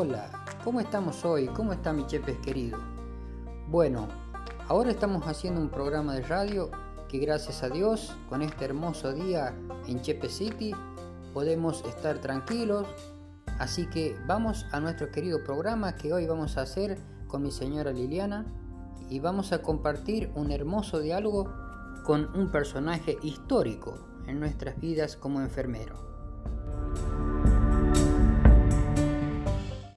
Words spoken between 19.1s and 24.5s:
y vamos a compartir un hermoso diálogo con un personaje histórico en